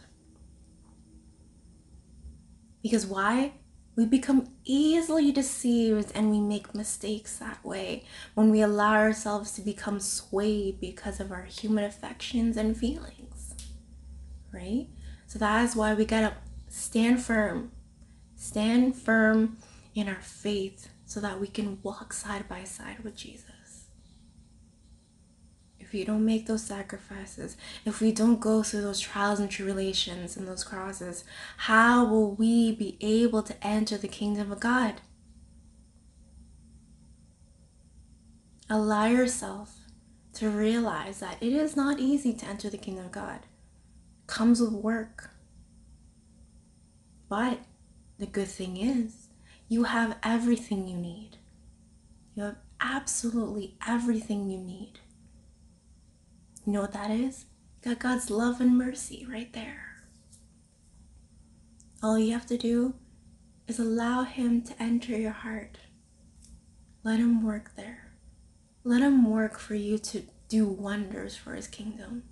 Because 2.81 3.05
why? 3.05 3.55
We 3.97 4.05
become 4.05 4.47
easily 4.63 5.33
deceived 5.33 6.13
and 6.15 6.31
we 6.31 6.39
make 6.39 6.73
mistakes 6.73 7.39
that 7.39 7.65
way 7.65 8.05
when 8.35 8.51
we 8.51 8.61
allow 8.61 8.93
ourselves 8.93 9.51
to 9.55 9.61
become 9.61 9.99
swayed 9.99 10.79
because 10.79 11.19
of 11.19 11.33
our 11.33 11.43
human 11.43 11.83
affections 11.83 12.55
and 12.55 12.77
feelings. 12.77 13.53
Right? 14.53 14.87
So 15.25 15.37
that 15.39 15.65
is 15.65 15.75
why 15.75 15.93
we 15.93 16.05
gotta 16.05 16.35
stand 16.69 17.21
firm. 17.21 17.73
Stand 18.37 18.95
firm 18.95 19.57
in 19.93 20.07
our 20.07 20.21
faith 20.21 20.87
so 21.07 21.19
that 21.19 21.39
we 21.41 21.47
can 21.47 21.79
walk 21.81 22.13
side 22.13 22.47
by 22.47 22.63
side 22.63 22.99
with 22.99 23.15
Jesus 23.15 23.57
if 25.87 25.93
we 25.93 26.03
don't 26.03 26.25
make 26.25 26.47
those 26.47 26.63
sacrifices, 26.63 27.55
if 27.85 28.01
we 28.01 28.11
don't 28.11 28.41
go 28.41 28.61
through 28.61 28.81
those 28.81 28.99
trials 28.99 29.39
and 29.39 29.49
tribulations 29.49 30.35
and 30.35 30.45
those 30.45 30.65
crosses, 30.65 31.23
how 31.55 32.05
will 32.05 32.35
we 32.35 32.75
be 32.75 32.97
able 32.99 33.41
to 33.41 33.55
enter 33.65 33.97
the 33.97 34.09
kingdom 34.09 34.51
of 34.51 34.59
God? 34.59 34.95
Allow 38.69 39.05
yourself 39.05 39.77
to 40.33 40.49
realize 40.49 41.21
that 41.21 41.37
it 41.39 41.53
is 41.53 41.77
not 41.77 41.99
easy 41.99 42.33
to 42.33 42.45
enter 42.45 42.69
the 42.69 42.77
kingdom 42.77 43.05
of 43.05 43.13
God. 43.13 43.39
It 44.23 44.27
comes 44.27 44.59
with 44.59 44.73
work. 44.73 45.29
But 47.29 47.59
the 48.19 48.25
good 48.25 48.49
thing 48.49 48.75
is, 48.75 49.26
you 49.67 49.83
have 49.83 50.17
everything 50.23 50.87
you 50.87 50.97
need. 50.97 51.37
You 52.35 52.43
have 52.43 52.57
absolutely 52.79 53.75
everything 53.85 54.49
you 54.49 54.59
need. 54.59 54.99
You 56.65 56.73
know 56.73 56.81
what 56.81 56.93
that 56.93 57.11
is? 57.11 57.45
Got 57.81 57.99
God's 57.99 58.29
love 58.29 58.61
and 58.61 58.77
mercy 58.77 59.25
right 59.29 59.51
there. 59.53 60.03
All 62.01 62.19
you 62.19 62.33
have 62.33 62.45
to 62.47 62.57
do 62.57 62.93
is 63.67 63.79
allow 63.79 64.23
Him 64.23 64.61
to 64.63 64.81
enter 64.81 65.17
your 65.17 65.31
heart. 65.31 65.77
Let 67.03 67.19
Him 67.19 67.43
work 67.43 67.71
there. 67.75 68.13
Let 68.83 69.01
Him 69.01 69.29
work 69.29 69.59
for 69.59 69.75
you 69.75 69.97
to 69.97 70.23
do 70.47 70.65
wonders 70.65 71.35
for 71.35 71.55
His 71.55 71.67
kingdom. 71.67 72.23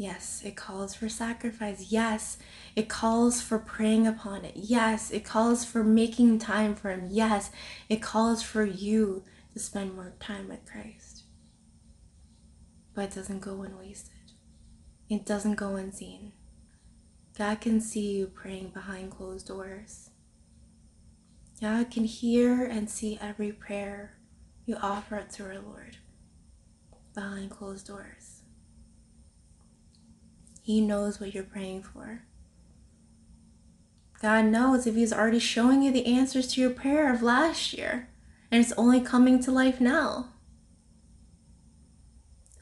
Yes, 0.00 0.40
it 0.46 0.56
calls 0.56 0.94
for 0.94 1.10
sacrifice. 1.10 1.92
Yes, 1.92 2.38
it 2.74 2.88
calls 2.88 3.42
for 3.42 3.58
praying 3.58 4.06
upon 4.06 4.46
it. 4.46 4.54
Yes, 4.56 5.10
it 5.10 5.26
calls 5.26 5.66
for 5.66 5.84
making 5.84 6.38
time 6.38 6.74
for 6.74 6.88
Him. 6.90 7.08
Yes, 7.10 7.50
it 7.90 8.00
calls 8.00 8.42
for 8.42 8.64
you 8.64 9.24
to 9.52 9.58
spend 9.58 9.94
more 9.94 10.14
time 10.18 10.48
with 10.48 10.64
Christ. 10.64 11.24
But 12.94 13.10
it 13.10 13.14
doesn't 13.14 13.40
go 13.40 13.60
unwasted, 13.60 14.32
it 15.10 15.26
doesn't 15.26 15.56
go 15.56 15.76
unseen. 15.76 16.32
God 17.36 17.60
can 17.60 17.78
see 17.82 18.12
you 18.12 18.26
praying 18.26 18.70
behind 18.70 19.10
closed 19.10 19.48
doors. 19.48 20.08
God 21.60 21.90
can 21.90 22.04
hear 22.04 22.64
and 22.64 22.88
see 22.88 23.18
every 23.20 23.52
prayer 23.52 24.16
you 24.64 24.76
offer 24.80 25.16
up 25.16 25.28
to 25.32 25.44
our 25.44 25.58
Lord. 25.58 25.98
behind 27.14 27.50
closed 27.50 27.86
doors. 27.86 28.39
He 30.70 30.80
knows 30.80 31.18
what 31.18 31.34
you're 31.34 31.42
praying 31.42 31.82
for. 31.82 32.22
God 34.22 34.44
knows 34.44 34.86
if 34.86 34.94
He's 34.94 35.12
already 35.12 35.40
showing 35.40 35.82
you 35.82 35.90
the 35.90 36.06
answers 36.06 36.46
to 36.52 36.60
your 36.60 36.70
prayer 36.70 37.12
of 37.12 37.22
last 37.22 37.72
year, 37.72 38.08
and 38.52 38.62
it's 38.62 38.72
only 38.76 39.00
coming 39.00 39.42
to 39.42 39.50
life 39.50 39.80
now. 39.80 40.28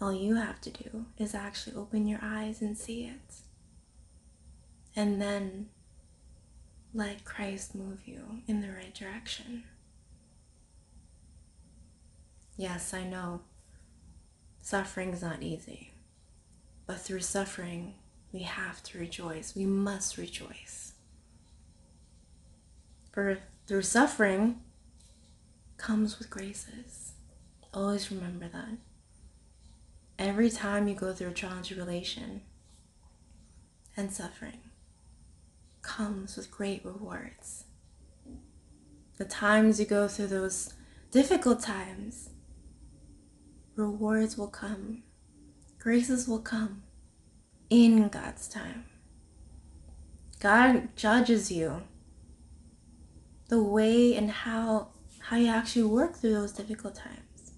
All 0.00 0.10
you 0.10 0.36
have 0.36 0.58
to 0.62 0.70
do 0.70 1.04
is 1.18 1.34
actually 1.34 1.76
open 1.76 2.08
your 2.08 2.20
eyes 2.22 2.62
and 2.62 2.78
see 2.78 3.04
it. 3.04 3.42
And 4.96 5.20
then 5.20 5.68
let 6.94 7.26
Christ 7.26 7.74
move 7.74 8.00
you 8.06 8.40
in 8.46 8.62
the 8.62 8.70
right 8.70 8.94
direction. 8.94 9.64
Yes, 12.56 12.94
I 12.94 13.04
know 13.04 13.42
suffering 14.62 15.10
is 15.10 15.20
not 15.20 15.42
easy, 15.42 15.92
but 16.88 16.98
through 16.98 17.20
suffering, 17.20 17.94
we 18.32 18.40
have 18.40 18.82
to 18.82 18.98
rejoice. 18.98 19.54
We 19.54 19.66
must 19.66 20.16
rejoice. 20.16 20.94
For 23.12 23.38
through 23.66 23.82
suffering 23.82 24.60
comes 25.76 26.18
with 26.18 26.30
graces. 26.30 27.12
Always 27.74 28.10
remember 28.10 28.48
that. 28.48 28.78
Every 30.18 30.50
time 30.50 30.88
you 30.88 30.94
go 30.94 31.12
through 31.12 31.28
a 31.28 31.34
trial 31.34 31.56
and 31.56 31.64
tribulation 31.64 32.40
and 33.94 34.10
suffering 34.10 34.60
comes 35.82 36.36
with 36.36 36.50
great 36.50 36.84
rewards. 36.86 37.64
The 39.18 39.26
times 39.26 39.78
you 39.78 39.84
go 39.84 40.08
through 40.08 40.28
those 40.28 40.72
difficult 41.10 41.60
times, 41.62 42.30
rewards 43.76 44.38
will 44.38 44.48
come, 44.48 45.02
graces 45.88 46.28
will 46.28 46.38
come 46.38 46.82
in 47.70 48.08
God's 48.08 48.46
time. 48.46 48.84
God 50.38 50.94
judges 50.96 51.50
you 51.50 51.84
the 53.48 53.62
way 53.62 54.14
and 54.14 54.30
how 54.30 54.88
how 55.20 55.38
you 55.38 55.48
actually 55.48 55.84
work 55.84 56.14
through 56.14 56.34
those 56.34 56.52
difficult 56.52 56.94
times. 56.94 57.52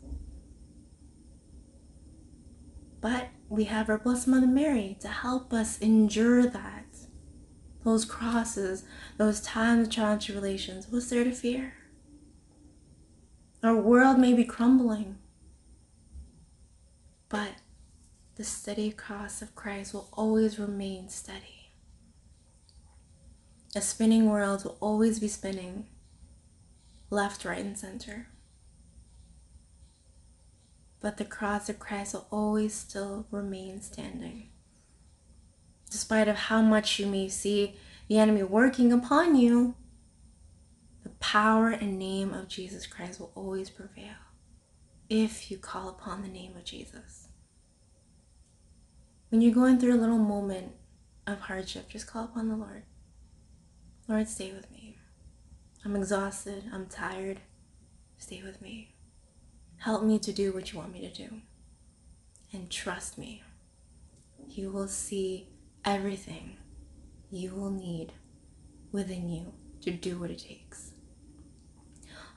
But 3.00 3.30
we 3.48 3.64
have 3.64 3.90
our 3.90 3.98
Blessed 3.98 4.28
Mother 4.28 4.46
Mary 4.46 4.96
to 5.00 5.08
help 5.08 5.52
us 5.52 5.80
endure 5.80 6.46
that. 6.46 6.86
Those 7.82 8.04
crosses, 8.04 8.84
those 9.16 9.40
times 9.40 9.88
of 9.88 9.92
trial 9.92 10.12
and 10.12 10.22
tribulations. 10.22 10.86
What's 10.88 11.10
there 11.10 11.24
to 11.24 11.32
fear? 11.32 11.74
Our 13.64 13.74
world 13.74 14.20
may 14.20 14.34
be 14.34 14.44
crumbling, 14.44 15.18
but 17.28 17.54
the 18.40 18.46
steady 18.46 18.90
cross 18.90 19.42
of 19.42 19.54
Christ 19.54 19.92
will 19.92 20.08
always 20.14 20.58
remain 20.58 21.10
steady. 21.10 21.74
A 23.76 23.82
spinning 23.82 24.30
world 24.30 24.64
will 24.64 24.78
always 24.80 25.20
be 25.20 25.28
spinning 25.28 25.88
left, 27.10 27.44
right, 27.44 27.62
and 27.62 27.76
center 27.76 28.28
but 31.02 31.18
the 31.18 31.24
cross 31.26 31.68
of 31.68 31.78
Christ 31.78 32.14
will 32.14 32.26
always 32.30 32.72
still 32.72 33.26
remain 33.30 33.82
standing. 33.82 34.48
Despite 35.90 36.26
of 36.26 36.36
how 36.36 36.62
much 36.62 36.98
you 36.98 37.06
may 37.06 37.28
see 37.28 37.76
the 38.08 38.16
enemy 38.16 38.42
working 38.42 38.90
upon 38.90 39.36
you, 39.36 39.74
the 41.02 41.10
power 41.20 41.68
and 41.68 41.98
name 41.98 42.32
of 42.32 42.48
Jesus 42.48 42.86
Christ 42.86 43.20
will 43.20 43.32
always 43.34 43.68
prevail 43.68 44.16
if 45.10 45.50
you 45.50 45.58
call 45.58 45.90
upon 45.90 46.22
the 46.22 46.28
name 46.28 46.56
of 46.56 46.64
Jesus. 46.64 47.29
When 49.30 49.40
you're 49.40 49.54
going 49.54 49.78
through 49.78 49.94
a 49.94 50.00
little 50.00 50.18
moment 50.18 50.72
of 51.26 51.40
hardship, 51.40 51.88
just 51.88 52.08
call 52.08 52.24
upon 52.24 52.48
the 52.48 52.56
Lord. 52.56 52.82
Lord, 54.08 54.28
stay 54.28 54.52
with 54.52 54.68
me. 54.72 54.98
I'm 55.84 55.94
exhausted. 55.94 56.64
I'm 56.72 56.86
tired. 56.86 57.40
Stay 58.18 58.42
with 58.42 58.60
me. 58.60 58.94
Help 59.78 60.02
me 60.02 60.18
to 60.18 60.32
do 60.32 60.52
what 60.52 60.72
you 60.72 60.78
want 60.80 60.92
me 60.92 61.00
to 61.08 61.14
do. 61.28 61.42
And 62.52 62.68
trust 62.68 63.16
me, 63.18 63.44
you 64.48 64.70
will 64.70 64.88
see 64.88 65.48
everything 65.84 66.56
you 67.30 67.54
will 67.54 67.70
need 67.70 68.12
within 68.90 69.28
you 69.28 69.52
to 69.82 69.92
do 69.92 70.18
what 70.18 70.30
it 70.30 70.40
takes. 70.40 70.92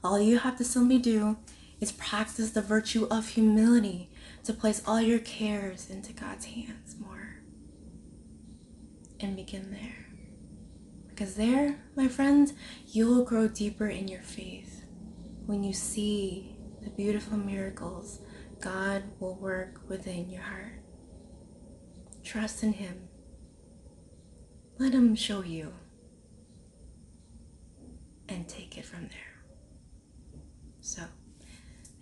All 0.03 0.19
you 0.19 0.37
have 0.37 0.57
to 0.57 0.63
simply 0.63 0.99
do 0.99 1.37
is 1.83 1.91
practice 1.91 2.51
the 2.51 2.61
virtue 2.61 3.05
of 3.11 3.27
humility 3.27 4.09
to 4.45 4.53
place 4.53 4.81
all 4.87 5.01
your 5.01 5.19
cares 5.19 5.89
into 5.89 6.13
God's 6.13 6.45
hands 6.45 6.95
more. 6.97 7.41
And 9.19 9.35
begin 9.35 9.69
there. 9.71 10.05
Because 11.09 11.35
there, 11.35 11.83
my 11.97 12.07
friends, 12.07 12.53
you 12.87 13.07
will 13.07 13.25
grow 13.25 13.49
deeper 13.49 13.87
in 13.87 14.07
your 14.07 14.21
faith 14.21 14.85
when 15.45 15.61
you 15.61 15.73
see 15.73 16.55
the 16.81 16.89
beautiful 16.89 17.37
miracles 17.37 18.21
God 18.61 19.03
will 19.19 19.35
work 19.35 19.81
within 19.89 20.29
your 20.29 20.43
heart. 20.43 20.79
Trust 22.23 22.63
in 22.63 22.71
Him. 22.71 23.09
Let 24.79 24.93
Him 24.93 25.15
show 25.15 25.41
you 25.41 25.73
and 28.29 28.47
take 28.47 28.77
it 28.77 28.85
from 28.85 29.09
there. 29.09 29.43
So, 30.79 31.01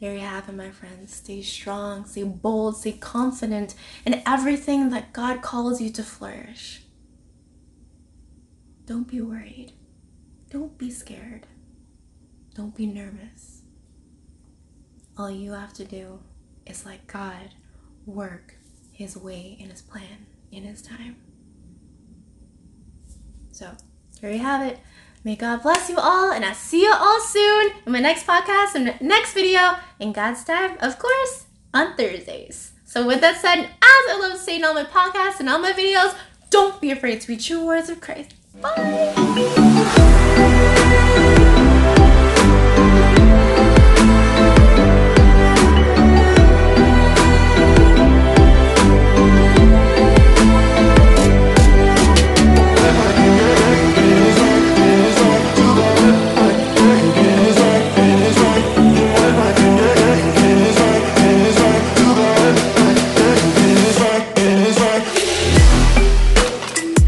there 0.01 0.13
you 0.13 0.19
have 0.19 0.49
it, 0.49 0.55
my 0.55 0.71
friends. 0.71 1.15
Stay 1.15 1.41
strong, 1.41 2.05
stay 2.05 2.23
bold, 2.23 2.75
stay 2.75 2.93
confident 2.93 3.75
in 4.05 4.21
everything 4.25 4.89
that 4.89 5.13
God 5.13 5.41
calls 5.41 5.79
you 5.79 5.89
to 5.91 6.03
flourish. 6.03 6.81
Don't 8.85 9.07
be 9.07 9.21
worried. 9.21 9.71
Don't 10.49 10.77
be 10.77 10.89
scared. 10.89 11.47
Don't 12.55 12.75
be 12.75 12.85
nervous 12.85 13.61
all 15.21 15.29
you 15.29 15.53
have 15.53 15.73
to 15.73 15.85
do 15.85 16.19
is 16.65 16.85
let 16.85 17.05
God 17.07 17.53
work 18.05 18.55
His 18.91 19.15
way 19.15 19.55
in 19.59 19.69
His 19.69 19.81
plan 19.81 20.25
in 20.51 20.63
His 20.63 20.81
time. 20.81 21.17
So, 23.51 23.71
there 24.19 24.31
you 24.31 24.39
have 24.39 24.65
it. 24.65 24.79
May 25.23 25.35
God 25.35 25.61
bless 25.61 25.87
you 25.87 25.97
all, 25.97 26.31
and 26.31 26.43
I'll 26.43 26.55
see 26.55 26.81
you 26.81 26.91
all 26.91 27.21
soon 27.21 27.73
in 27.85 27.91
my 27.91 27.99
next 27.99 28.25
podcast 28.25 28.73
and 28.73 28.99
next 29.01 29.33
video 29.33 29.75
in 29.99 30.13
God's 30.13 30.43
time, 30.43 30.77
of 30.79 30.97
course, 30.97 31.45
on 31.73 31.95
Thursdays. 31.95 32.71
So, 32.85 33.05
with 33.05 33.21
that 33.21 33.37
said, 33.37 33.59
as 33.59 33.69
I 33.81 34.17
love 34.19 34.39
saying 34.39 34.63
on 34.63 34.73
my 34.73 34.83
podcasts 34.83 35.39
and 35.39 35.47
all 35.47 35.59
my 35.59 35.73
videos, 35.73 36.15
don't 36.49 36.81
be 36.81 36.89
afraid 36.89 37.21
to 37.21 37.27
be 37.27 37.37
true 37.37 37.61
warriors 37.61 37.89
of 37.89 38.01
Christ. 38.01 38.33
Bye. 38.59 39.13